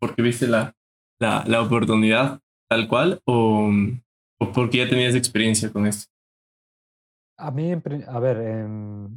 [0.00, 0.76] porque viste la,
[1.20, 3.70] la, la oportunidad tal cual o,
[4.38, 6.12] o porque ya tenías experiencia con esto.
[7.36, 8.36] A mí, a ver,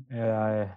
[0.10, 0.71] eh,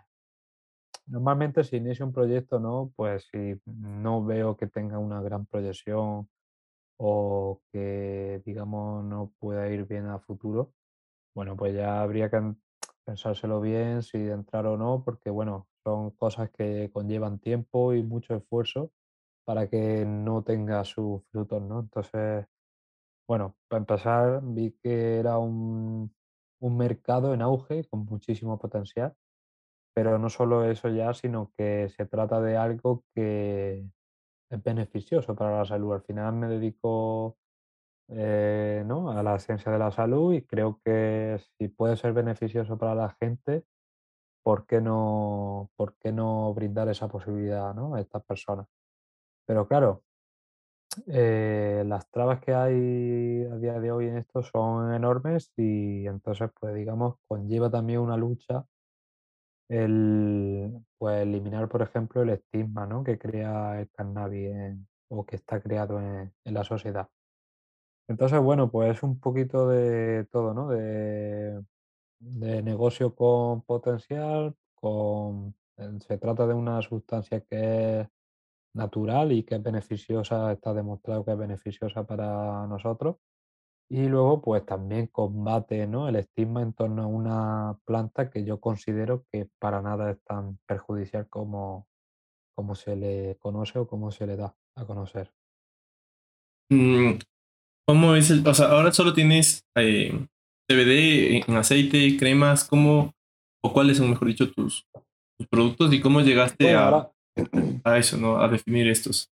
[1.10, 2.92] normalmente si inicio un proyecto, ¿no?
[2.96, 6.28] Pues si no veo que tenga una gran proyección
[6.98, 10.74] o que, digamos, no pueda ir bien a futuro,
[11.34, 12.62] bueno, pues ya habría que, en-
[13.04, 18.34] pensárselo bien si entrar o no, porque bueno, son cosas que conllevan tiempo y mucho
[18.36, 18.92] esfuerzo
[19.44, 21.80] para que no tenga sus frutos, ¿no?
[21.80, 22.46] Entonces,
[23.26, 26.14] bueno, para empezar, vi que era un,
[26.60, 29.14] un mercado en auge con muchísimo potencial,
[29.94, 33.84] pero no solo eso ya, sino que se trata de algo que
[34.50, 35.94] es beneficioso para la salud.
[35.94, 37.38] Al final me dedico
[38.08, 39.10] eh, ¿no?
[39.10, 43.16] a la ciencia de la salud y creo que si puede ser beneficioso para la
[43.20, 43.64] gente,
[44.42, 47.94] ¿por qué no, por qué no brindar esa posibilidad, ¿no?
[47.94, 48.66] a estas personas?
[49.46, 50.04] Pero claro,
[51.06, 56.50] eh, las trabas que hay a día de hoy en esto son enormes y entonces,
[56.58, 58.66] pues digamos, conlleva también una lucha
[59.70, 63.04] el pues, eliminar, por ejemplo, el estigma, ¿no?
[63.04, 64.76] que crea el cannabis
[65.08, 67.08] o que está creado en, en la sociedad.
[68.08, 70.68] Entonces, bueno, pues es un poquito de todo, ¿no?
[70.68, 71.64] De,
[72.18, 78.08] de negocio con potencial, con, eh, se trata de una sustancia que es
[78.74, 83.16] natural y que es beneficiosa, está demostrado que es beneficiosa para nosotros.
[83.92, 86.08] Y luego, pues también combate, ¿no?
[86.08, 90.58] el estigma en torno a una planta que yo considero que para nada es tan
[90.66, 91.88] perjudicial como,
[92.54, 95.32] como se le conoce o como se le da a conocer.
[96.70, 97.18] Mm,
[97.84, 100.12] ¿Cómo es el, o sea, ahora solo tienes eh,
[100.68, 103.12] CBD en aceite, cremas, ¿cómo,
[103.60, 104.86] o cuáles son, mejor dicho, tus,
[105.36, 107.12] tus productos y cómo llegaste Bueno, a, ahora
[107.82, 108.40] a eso, ¿no?
[108.40, 109.32] A definir estos.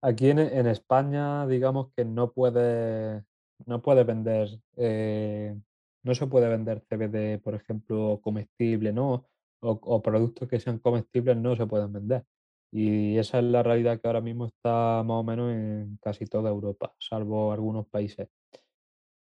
[0.00, 3.24] Aquí en, en España, digamos que no puede,
[3.64, 5.56] no puede vender, eh,
[6.02, 9.26] no se puede vender CBD, por ejemplo, comestible, ¿no?
[9.60, 12.24] O, productos que sean comestibles no se pueden vender.
[12.70, 16.50] Y esa es la realidad que ahora mismo está más o menos en casi toda
[16.50, 18.28] Europa, salvo algunos países.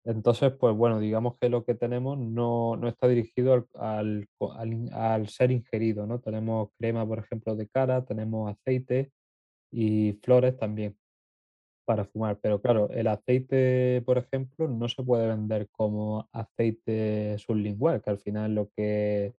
[0.05, 5.29] Entonces, pues bueno, digamos que lo que tenemos no, no está dirigido al, al al
[5.29, 6.21] ser ingerido, ¿no?
[6.21, 9.13] Tenemos crema, por ejemplo, de cara, tenemos aceite
[9.71, 10.97] y flores también
[11.85, 18.03] para fumar, pero claro, el aceite, por ejemplo, no se puede vender como aceite sublingual,
[18.03, 19.35] que al final lo que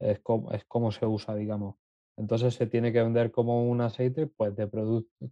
[0.00, 1.76] es como, es como se usa, digamos.
[2.18, 4.68] Entonces se tiene que vender como un aceite, pues de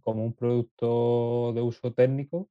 [0.01, 2.49] como un producto de uso técnico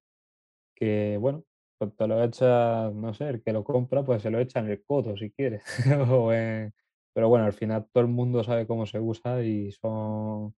[0.74, 1.44] que, bueno,
[1.78, 4.82] pues lo echa, no sé, el que lo compra, pues se lo echa en el
[4.84, 5.60] codo si quiere.
[6.10, 6.72] o en-
[7.14, 10.54] Pero bueno, al final todo el mundo sabe cómo se usa y son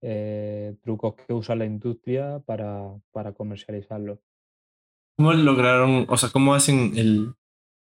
[0.00, 4.20] eh, trucos que usa la industria para, para comercializarlo.
[5.16, 7.34] ¿Cómo lograron, o sea, cómo hacen el,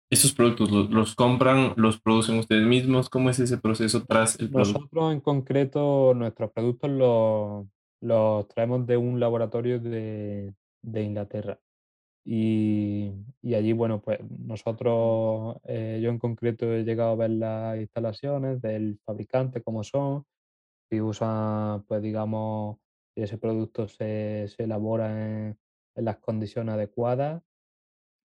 [0.09, 0.71] estos productos?
[0.71, 3.09] ¿Los, los compran, los producen ustedes mismos?
[3.09, 4.79] ¿Cómo es ese proceso tras el producto?
[4.79, 7.65] Nosotros en concreto, nuestros productos los,
[8.01, 11.59] los traemos de un laboratorio de, de Inglaterra.
[12.29, 17.79] Y, y allí, bueno, pues nosotros, eh, yo en concreto he llegado a ver las
[17.79, 20.25] instalaciones del fabricante, cómo son,
[20.89, 22.77] si usan, pues digamos,
[23.15, 25.11] ese producto se, elabora
[25.49, 25.59] en,
[25.95, 27.43] en las condiciones adecuadas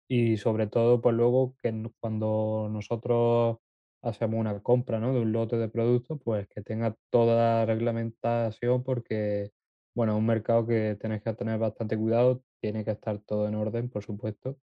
[0.07, 3.57] y sobre todo, pues luego que cuando nosotros
[4.01, 5.13] hacemos una compra, ¿no?
[5.13, 9.51] de un lote de productos, pues que tenga toda la reglamentación porque,
[9.95, 13.55] bueno, es un mercado que tienes que tener bastante cuidado, tiene que estar todo en
[13.55, 14.57] orden, por supuesto.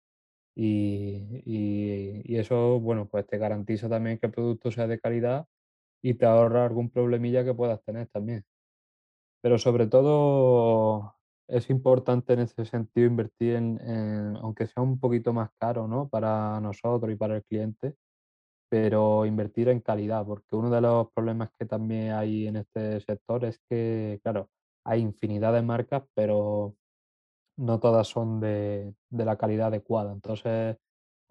[0.54, 5.46] Y, y- y eso, bueno, pues te garantiza también que el producto sea de calidad
[6.02, 8.44] y te ahorra algún problemilla que puedas tener también.
[9.42, 11.16] Pero sobre todo
[11.48, 16.08] es importante en ese sentido invertir en, aunque sea un poquito más caro, ¿no?
[16.08, 17.96] Para nosotros y para el cliente,
[18.70, 23.44] pero invertir en calidad, porque uno de los problemas que también hay en este sector
[23.44, 24.50] es que, claro,
[24.84, 26.76] hay infinidad de marcas, pero
[27.58, 30.12] no todas son de, de la calidad adecuada.
[30.12, 30.76] Entonces,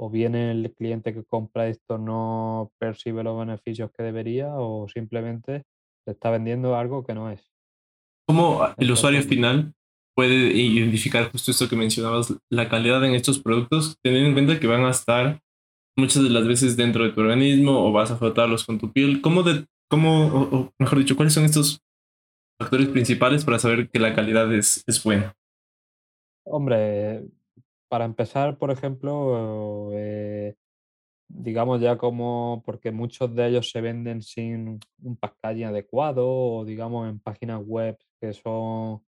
[0.01, 5.63] o bien el cliente que compra esto no percibe los beneficios que debería, o simplemente
[6.03, 7.51] se está vendiendo algo que no es.
[8.27, 9.75] ¿Cómo el usuario final
[10.15, 14.65] puede identificar justo esto que mencionabas, la calidad en estos productos, teniendo en cuenta que
[14.65, 15.39] van a estar
[15.95, 19.21] muchas de las veces dentro de tu organismo o vas a frotarlos con tu piel?
[19.21, 21.79] ¿Cómo, de, cómo o, o mejor dicho, cuáles son estos
[22.59, 25.35] factores principales para saber que la calidad es, es buena?
[26.43, 27.23] Hombre,
[27.91, 30.55] para empezar, por ejemplo, eh,
[31.27, 37.09] digamos ya como, porque muchos de ellos se venden sin un packaging adecuado o digamos
[37.09, 39.03] en páginas web que son,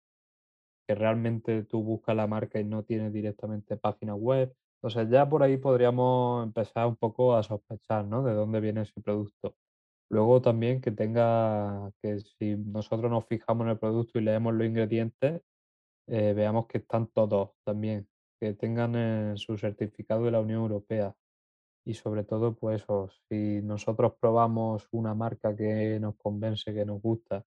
[0.85, 4.53] que realmente tú buscas la marca y no tienes directamente página web.
[4.81, 8.21] Entonces ya por ahí podríamos empezar un poco a sospechar, ¿no?
[8.21, 9.55] De dónde viene ese producto.
[10.09, 14.67] Luego también que tenga, que si nosotros nos fijamos en el producto y leemos los
[14.67, 15.41] ingredientes,
[16.07, 18.07] eh, veamos que están todos también,
[18.43, 21.15] que tengan eh, su certificado de la Unión Europea.
[21.85, 22.85] y sobre todo, pues
[23.29, 27.45] si nosotros probamos una marca que nos convence, que nos gusta,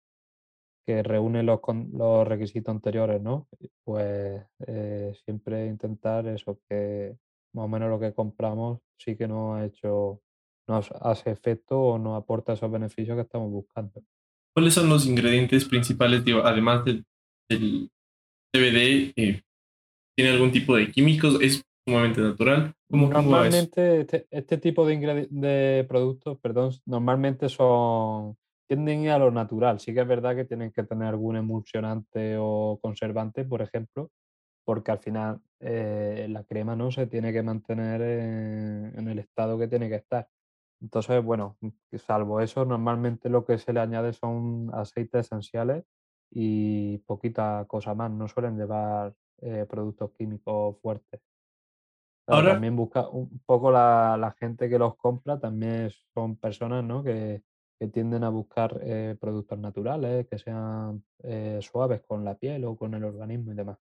[0.86, 1.60] que reúne los,
[1.92, 3.48] los requisitos anteriores, ¿no?
[3.84, 7.16] Pues eh, siempre intentar eso, que
[7.54, 10.22] más o menos lo que compramos sí que nos ha hecho,
[10.66, 14.02] nos hace efecto o nos aporta esos beneficios que estamos buscando.
[14.54, 17.04] ¿Cuáles son los ingredientes principales, digo, además del,
[18.54, 19.42] CBD?
[20.18, 21.40] ¿Tiene algún tipo de químicos?
[21.40, 22.74] ¿Es sumamente natural?
[22.90, 23.08] ¿Cómo?
[23.08, 29.78] Normalmente este, este tipo de, de productos, perdón, normalmente son, tienden a lo natural.
[29.78, 34.10] Sí que es verdad que tienen que tener algún emulsionante o conservante, por ejemplo,
[34.64, 39.56] porque al final eh, la crema no se tiene que mantener en, en el estado
[39.56, 40.26] que tiene que estar.
[40.80, 41.58] Entonces, bueno,
[41.92, 45.84] salvo eso, normalmente lo que se le añade son aceites esenciales
[46.28, 48.10] y poquita cosa más.
[48.10, 51.20] No suelen llevar eh, productos químicos fuertes.
[52.26, 56.84] Claro, Ahora, también busca un poco la, la gente que los compra, también son personas,
[56.84, 57.02] ¿no?
[57.02, 57.42] que,
[57.80, 62.76] que tienden a buscar eh, productos naturales, que sean eh, suaves con la piel o
[62.76, 63.78] con el organismo y demás.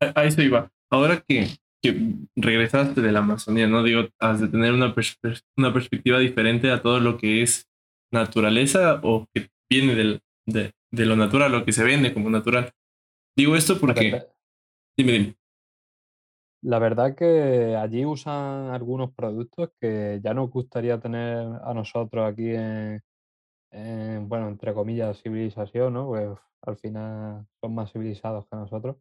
[0.00, 0.70] a, eso iba.
[0.90, 1.46] Ahora que,
[1.82, 3.82] que regresaste de la Amazonía, ¿no?
[3.82, 7.68] Digo, has de tener una, perspe- una perspectiva diferente a todo lo que es
[8.12, 12.70] naturaleza o que viene del, de, de lo natural, lo que se vende como natural.
[13.36, 14.26] Digo esto porque,
[14.96, 15.36] dime, dime.
[16.62, 22.50] la verdad que allí usan algunos productos que ya nos gustaría tener a nosotros aquí
[22.50, 23.02] en,
[23.70, 26.08] en, bueno, entre comillas, civilización, ¿no?
[26.08, 28.96] Pues al final son más civilizados que nosotros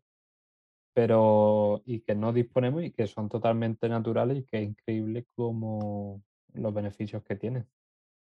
[0.94, 6.24] pero y que no disponemos y que son totalmente naturales y que es increíble como
[6.54, 7.66] los beneficios que tienen.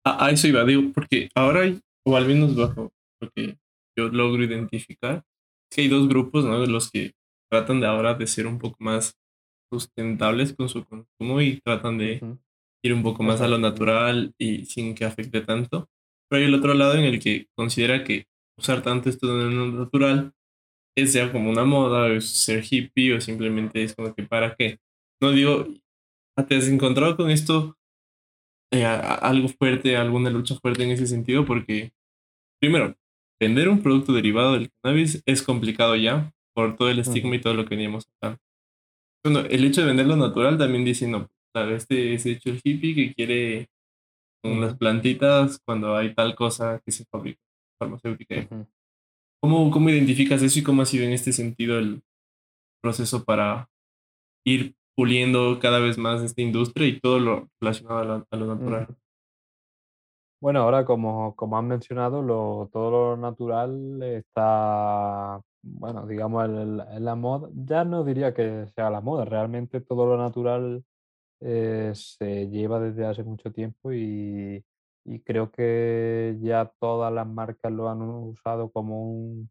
[0.05, 3.58] A, a eso iba, digo, porque ahora hay, o al menos bajo lo que
[3.97, 5.23] yo logro identificar,
[5.69, 6.60] que hay dos grupos, ¿no?
[6.62, 7.13] De los que
[7.49, 9.17] tratan de ahora de ser un poco más
[9.71, 12.21] sustentables con su consumo y tratan de
[12.83, 15.89] ir un poco más a lo natural y sin que afecte tanto.
[16.29, 19.67] Pero hay el otro lado en el que considera que usar tanto esto de lo
[19.67, 20.33] natural
[20.97, 24.55] es ya como una moda, o es ser hippie o simplemente es como que para
[24.55, 24.79] qué.
[25.21, 25.67] No digo,
[26.47, 27.77] ¿te has encontrado con esto
[28.71, 31.45] eh, algo fuerte, alguna lucha fuerte en ese sentido?
[31.45, 31.91] Porque,
[32.62, 32.95] primero,
[33.39, 37.54] vender un producto derivado del cannabis es complicado ya por todo el estigma y todo
[37.54, 38.41] lo que veníamos hablando.
[39.24, 42.93] Bueno, el hecho de venderlo natural también dice, no, claro, este es hecho el hippie
[42.93, 43.69] que quiere
[44.43, 47.39] con las plantitas cuando hay tal cosa que se fabrica
[47.80, 48.36] farmacéutica.
[48.36, 48.67] ujú.
[49.41, 52.02] ¿Cómo, cómo identificas eso y cómo ha sido en este sentido el
[52.84, 53.69] proceso para
[54.45, 58.45] ir puliendo cada vez más esta industria y todo lo relacionado a lo, a lo
[58.48, 58.98] natural?
[60.41, 67.15] Bueno, ahora como, como has mencionado, lo, todo lo natural está, bueno, digamos, en la
[67.15, 67.50] moda.
[67.54, 70.84] Ya no diría que sea la moda, realmente todo lo natural
[71.41, 74.63] eh, se lleva desde hace mucho tiempo y,
[75.26, 79.50] creo que ya todas las marcas lo han usado como un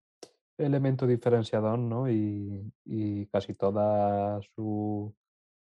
[0.58, 2.08] elemento diferenciador, ¿no?
[2.10, 5.12] Y, y casi todas sus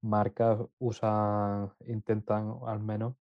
[0.02, 3.14] marcas usan, intentan al menos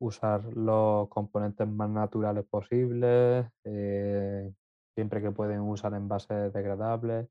[0.00, 4.52] usar los componentes más naturales posibles, eh,
[4.98, 7.28] siempre que pueden usar envases degradables.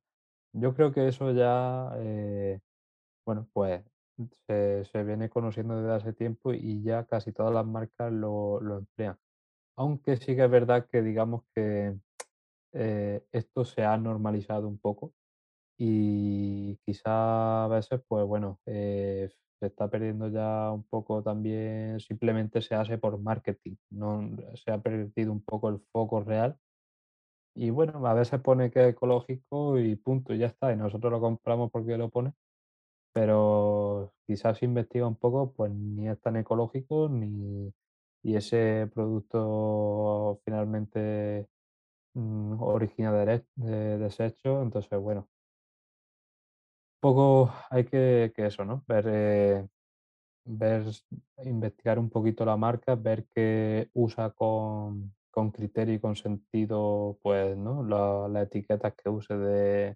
[0.53, 2.62] Yo creo que eso ya, eh,
[3.25, 3.84] bueno, pues
[4.47, 8.77] se, se viene conociendo desde hace tiempo y ya casi todas las marcas lo, lo
[8.77, 9.17] emplean.
[9.77, 11.97] Aunque sí que es verdad que digamos que
[12.73, 15.13] eh, esto se ha normalizado un poco
[15.77, 22.62] y quizá a veces, pues bueno, eh, se está perdiendo ya un poco también, simplemente
[22.62, 26.58] se hace por marketing, no se ha perdido un poco el foco real.
[27.60, 31.12] Y bueno, a veces pone que es ecológico y punto, y ya está, y nosotros
[31.12, 32.34] lo compramos porque lo pone,
[33.13, 37.74] pero quizás investiga un poco, pues ni es tan ecológico, ni
[38.24, 41.48] y ese producto finalmente
[42.15, 45.30] mm, origina de, de desecho, entonces bueno.
[47.00, 48.84] Poco hay que que eso, ¿no?
[48.88, 49.67] Ver, eh,
[50.46, 50.84] ver,
[51.46, 57.56] investigar un poquito la marca, ver qué usa con con criterio y con sentido, pues,
[57.56, 57.84] ¿no?
[57.84, 59.95] La las etiquetas que use de,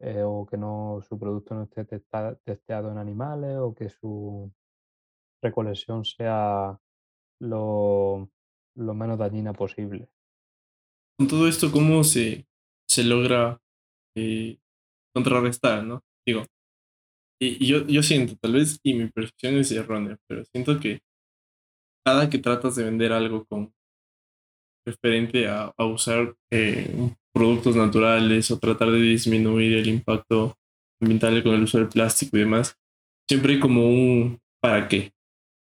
[0.00, 4.52] eh, o que no su producto no esté testa testeado en animales, o que su
[5.42, 6.78] recolección sea
[7.40, 8.28] lo
[8.74, 10.10] lo menos dañina posible.
[11.18, 12.46] Con todo esto, ¿cómo se,
[12.86, 13.58] se logra
[14.14, 14.58] eh,
[15.14, 16.02] contrarrestar, ¿no?
[16.26, 16.42] Digo,
[17.40, 21.00] y, y yo, yo siento, tal vez, y mi percepción es errónea, pero siento que
[22.04, 23.74] cada que tratas de vender algo con
[24.86, 26.94] referente a, a usar eh,
[27.34, 30.56] productos naturales o tratar de disminuir el impacto
[31.00, 32.78] ambiental con el uso del plástico y demás,
[33.28, 35.12] siempre hay como un ¿para qué?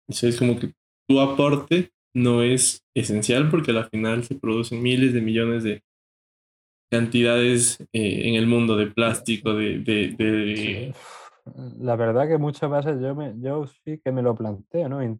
[0.08, 0.72] Eso es como que
[1.08, 5.82] tu aporte no es esencial porque al final se producen miles de millones de
[6.90, 9.80] cantidades eh, en el mundo de plástico, de...
[9.80, 10.94] de, de...
[11.78, 15.04] La verdad que muchas veces yo, me, yo sí que me lo planteo, ¿no?
[15.04, 15.18] Y,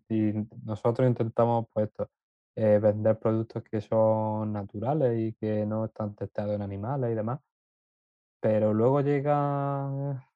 [0.65, 2.09] nosotros intentamos, pues esto,
[2.57, 7.41] eh, vender productos que son naturales y que no están testados en animales y demás.
[8.41, 10.27] Pero luego llega,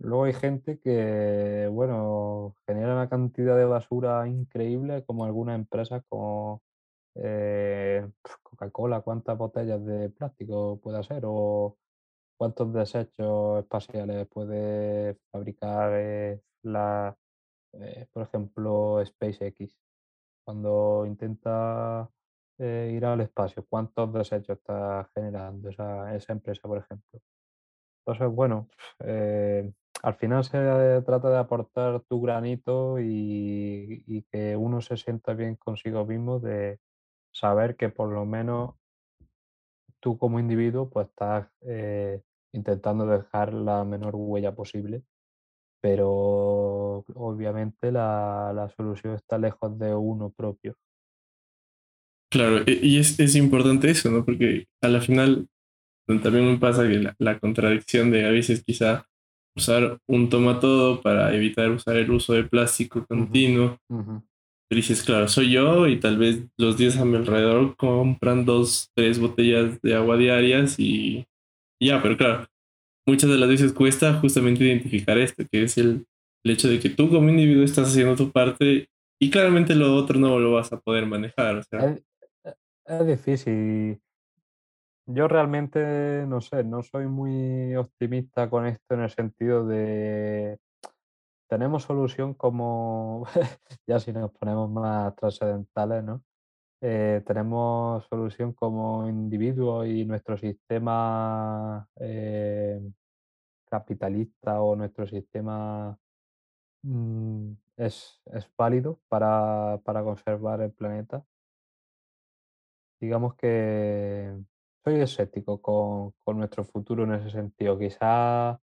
[0.00, 6.62] luego hay gente que, bueno, genera una cantidad de basura increíble, como algunas empresas como
[7.14, 8.08] eh,
[8.42, 11.76] Coca-Cola, cuántas botellas de plástico puede hacer o
[12.38, 17.16] cuántos desechos espaciales puede fabricar eh, la,
[18.12, 19.87] por ejemplo, SpaceX.
[20.48, 22.08] Cuando intenta
[22.58, 27.20] ir al espacio, cuántos desechos está generando esa, esa empresa, por ejemplo.
[28.06, 28.66] Entonces, bueno,
[29.00, 29.70] eh,
[30.02, 30.58] al final se
[31.04, 36.80] trata de aportar tu granito y, que uno se sienta bien consigo mismo de
[37.30, 38.74] saber que por lo menos
[40.00, 42.22] tú como individuo pues estás eh,
[42.52, 45.02] intentando dejar la menor huella posible,
[45.82, 50.76] pero obviamente la, la solución está lejos de uno propio.
[52.30, 54.24] Claro, y es, es importante eso, ¿no?
[54.24, 55.48] Porque a la final
[56.06, 59.06] también me pasa que la, contradicción de a veces quizá
[59.56, 63.78] usar un toma todo para evitar usar el uso de plástico continuo.
[64.70, 69.18] dices, claro, soy yo y tal vez los días a mi alrededor compran dos, tres
[69.18, 71.26] botellas de agua diarias y,
[71.80, 72.46] ya, pero claro,
[73.06, 76.06] muchas de las veces cuesta justamente identificar esto, que es el,
[76.50, 78.88] hecho de que tú como individuo estás haciendo tu parte
[79.20, 81.62] y claramente lo otro no lo vas a poder manejar.
[82.84, 84.00] es, difícil
[85.10, 90.58] yo realmente, no sé, no soy muy optimista con esto en el sentido de
[91.48, 93.24] tenemos solución como,
[93.86, 96.22] ya si nos ponemos más trascendentales, ¿no?
[96.80, 102.80] Eh, tenemos solución como individuo y nuestro sistema eh,
[103.64, 105.98] capitalista o nuestro sistema
[106.88, 111.24] mm, es, es válido para, para conservar el planeta.
[113.00, 114.36] Digamos que
[114.84, 117.78] soy escéptico con, con nuestro futuro en ese sentido.
[117.78, 118.60] Quizá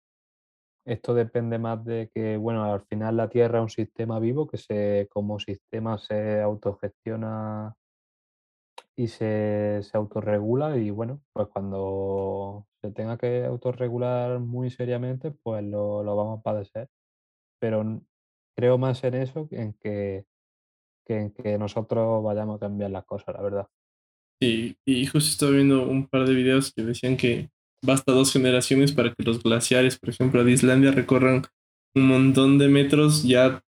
[0.85, 4.57] esto depende más de que, bueno, al final la Tierra es un sistema vivo que
[4.57, 7.75] se, como sistema se autogestiona
[8.95, 15.63] y se, se autorregula y bueno, pues cuando se tenga que autorregular muy seriamente, pues
[15.63, 16.89] lo, lo vamos a padecer.
[17.59, 18.01] Pero
[18.55, 20.25] creo más en eso que en que,
[21.05, 23.67] que en que nosotros vayamos a cambiar las cosas, la verdad.
[24.41, 27.49] Sí, y justo estaba viendo un par de videos que decían que
[27.81, 31.43] basta dos generaciones para que los glaciares, por ejemplo, de Islandia recorran
[31.93, 33.63] un montón de metros ya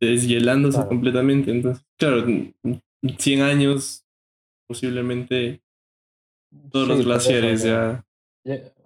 [0.00, 1.50] deshielándose completamente.
[1.50, 2.82] Entonces, claro, en
[3.18, 4.04] 100 años
[4.68, 5.62] posiblemente
[6.70, 8.04] todos los glaciares ya...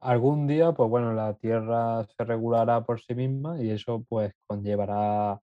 [0.01, 5.43] Algún día, pues bueno, la Tierra se regulará por sí misma y eso pues conllevará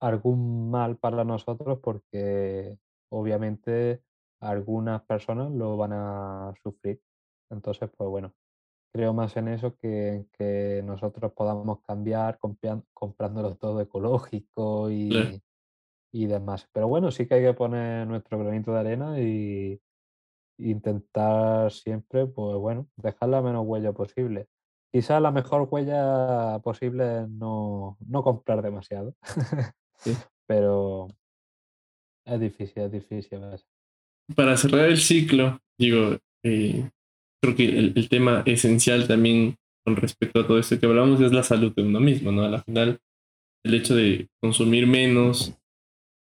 [0.00, 2.78] algún mal para nosotros porque
[3.10, 4.02] obviamente
[4.40, 7.00] algunas personas lo van a sufrir.
[7.50, 8.34] Entonces, pues bueno,
[8.92, 12.38] creo más en eso que que nosotros podamos cambiar
[12.94, 15.42] comprándolo todo ecológico y,
[16.12, 16.68] y demás.
[16.72, 19.80] Pero bueno, sí que hay que poner nuestro granito de arena y
[20.58, 24.46] intentar siempre, pues bueno, dejar la menos huella posible.
[24.92, 29.14] Quizás la mejor huella posible es no, no comprar demasiado.
[30.46, 31.08] Pero
[32.26, 33.40] es difícil, es difícil
[34.34, 36.88] para cerrar el ciclo, digo, eh,
[37.42, 41.42] creo que el, tema esencial también con respecto a todo esto que hablamos es la
[41.42, 42.42] salud de uno mismo, ¿no?
[42.42, 42.98] Al final,
[43.64, 45.54] el hecho de consumir menos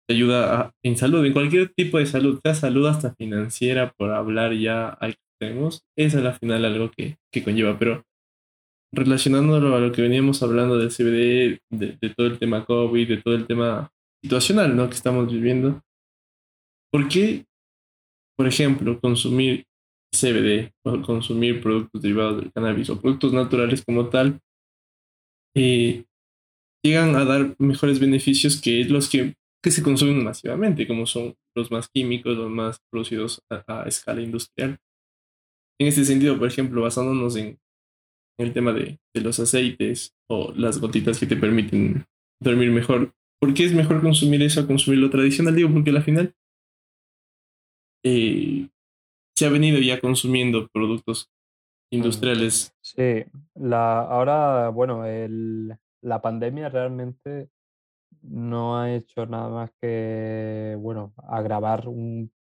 [0.06, 4.54] te ayuda en salud, en cualquier tipo de salud, sea salud hasta financiera, por hablar
[4.54, 8.04] ya que tenemos, es al final algo que, que conlleva, pero
[8.94, 13.16] relacionándolo a lo que veníamos hablando del CBD, de, de, todo el tema COVID, de
[13.22, 13.90] todo el tema
[14.22, 14.88] situacional ¿no?
[14.88, 15.80] que estamos viviendo,
[16.90, 17.44] ¿por qué
[18.36, 19.66] por ejemplo, consumir
[20.12, 24.40] CBD o consumir productos derivados del cannabis o productos naturales como tal,
[25.54, 26.04] eh,
[26.84, 31.70] llegan a dar mejores beneficios que los que, que, se consumen masivamente, como son los
[31.70, 34.78] más químicos, los más producidos a, escala industrial.
[35.80, 37.58] En este sentido, por ejemplo, basándonos en,
[38.38, 42.04] el tema de, de, los aceites o las gotitas que te permiten
[42.40, 45.54] dormir mejor, ¿por qué es mejor consumir eso a consumir lo tradicional?
[45.54, 46.34] Digo, porque al final
[48.04, 48.68] eh,
[49.36, 51.30] se ha venido ya consumiendo productos
[51.90, 52.74] mm, industriales.
[52.80, 57.48] Sí, la, ahora, bueno, el, la pandemia realmente
[58.22, 62.32] no ha hecho nada más que, bueno, agravar un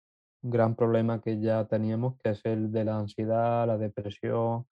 [0.41, 4.65] gran problema que ya teníamos, que es el de la ansiedad, la depresión.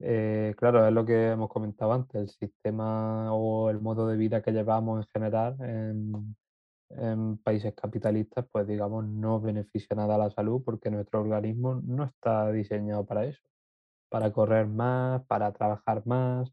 [0.00, 4.42] Eh, claro, es lo que hemos comentado antes, el sistema o el modo de vida
[4.42, 6.36] que llevamos en general en,
[6.90, 12.04] en países capitalistas, pues digamos, no beneficia nada a la salud porque nuestro organismo no
[12.04, 13.40] está diseñado para eso,
[14.10, 16.52] para correr más, para trabajar más.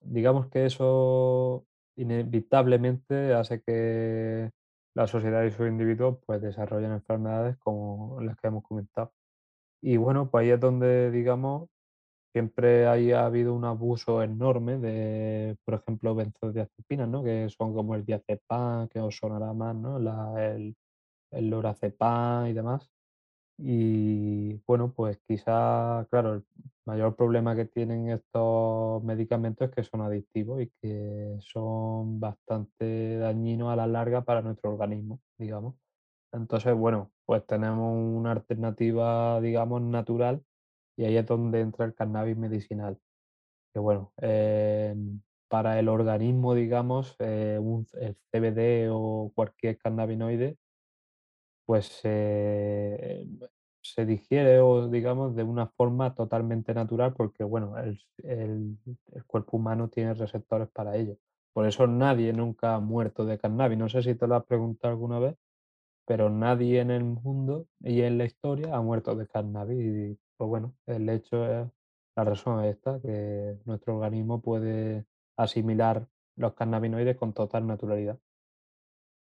[0.00, 1.66] Digamos que eso
[2.00, 4.50] inevitablemente hace que
[4.94, 9.12] la sociedad y sus individuos pues desarrollen enfermedades como las que hemos comentado.
[9.82, 11.68] Y bueno, pues ahí es donde, digamos,
[12.32, 17.24] siempre hay, ha habido un abuso enorme de, por ejemplo, benzodiazepinas, ¿no?
[17.24, 19.98] Que son como el diazepam, que os sonará más, ¿no?
[20.38, 20.76] El,
[21.32, 22.90] el lorazepam y demás.
[23.58, 26.44] Y bueno, pues quizá, claro,
[26.90, 33.72] mayor problema que tienen estos medicamentos es que son adictivos y que son bastante dañinos
[33.72, 35.76] a la larga para nuestro organismo, digamos.
[36.32, 40.42] Entonces, bueno, pues tenemos una alternativa, digamos, natural
[40.96, 42.98] y ahí es donde entra el cannabis medicinal.
[43.72, 44.94] Que bueno, eh,
[45.48, 50.58] para el organismo, digamos, eh, un, el CBD o cualquier cannabinoide
[51.70, 53.24] pues eh,
[53.94, 58.78] se digiere o digamos de una forma totalmente natural porque bueno, el, el-
[59.26, 61.16] cuerpo humano tiene receptores para ello.
[61.52, 63.78] Por eso nadie nunca ha muerto de cannabis.
[63.78, 65.36] No sé si te lo has preguntado alguna vez,
[66.06, 69.78] pero nadie en el mundo y en la historia ha muerto de cannabis.
[69.80, 71.68] Y pues bueno, el hecho es,
[72.16, 78.18] la razón es esta, que nuestro organismo puede asimilar los cannabinoides con total naturalidad.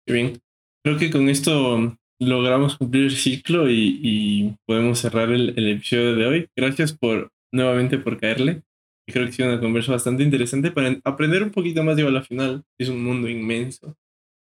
[0.07, 0.41] Bien.
[0.83, 6.25] Creo que con esto logramos cumplir el ciclo y, podemos cerrar el, el episodio de
[6.25, 6.49] hoy.
[6.55, 8.63] Gracias por nuevamente por caerle.
[9.07, 11.95] Creo que ha sido una conversa bastante interesante para aprender un poquito más.
[11.95, 13.95] Digo, a la final es un mundo inmenso.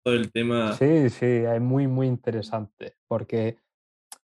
[0.03, 0.73] Todo el tema.
[0.73, 3.57] Sí, sí, es muy, muy interesante porque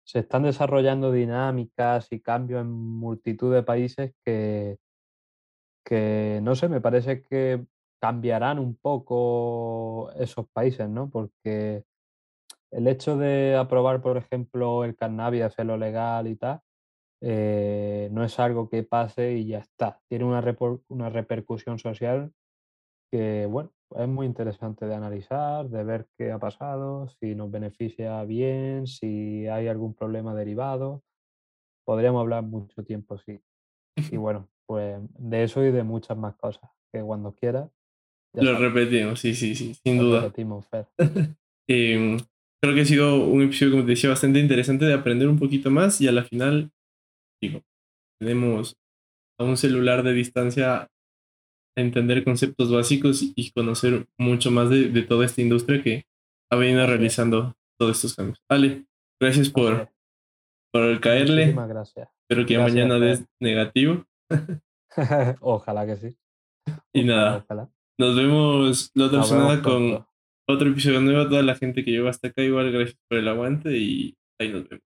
[0.03, 4.77] se están desarrollando dinámicas y cambios en multitud de países que,
[5.85, 7.65] que, no sé, me parece que
[8.01, 11.09] cambiarán un poco esos países, ¿no?
[11.09, 11.83] Porque
[12.71, 16.61] el hecho de aprobar, por ejemplo, el cannabis, hacerlo legal y tal,
[17.21, 19.99] eh, no es algo que pase y ya está.
[20.07, 22.31] Tiene una, repor- una repercusión social
[23.11, 28.21] que, bueno, es muy interesante de analizar, de ver qué ha pasado, si nos beneficia
[28.25, 31.03] bien, si hay algún problema derivado.
[31.85, 33.39] Podríamos hablar mucho tiempo, sí.
[33.95, 37.69] Y bueno, pues de eso y de muchas más cosas, que cuando quieras,
[38.33, 40.21] Lo sabes, repetimos, sí, sí, sí, sin lo duda.
[40.23, 40.87] repetimos, Fer.
[41.69, 42.17] Eh,
[42.61, 45.69] creo que ha sido un episodio, como te decía, bastante interesante de aprender un poquito
[45.71, 46.71] más y a la final,
[47.41, 47.63] digo,
[48.19, 48.77] tenemos
[49.39, 50.89] a un celular de distancia
[51.77, 56.05] entender conceptos básicos y conocer mucho más de, de toda esta industria que
[56.51, 58.43] ha venido realizando todos estos cambios.
[58.49, 58.87] Ale,
[59.21, 59.89] gracias por,
[60.71, 61.43] por caerle.
[61.43, 62.09] Muchísimas gracias.
[62.21, 64.05] Espero que Gracias, mañana des negativo.
[65.41, 66.17] Ojalá que sí.
[66.93, 67.69] Y nada, ojalá.
[67.97, 70.06] nos vemos la otra semana con.
[70.47, 71.21] Otro episodio nuevo.
[71.21, 74.49] A toda la gente que llegó hasta acá, igual gracias por el aguante y ahí
[74.49, 74.86] nos vemos.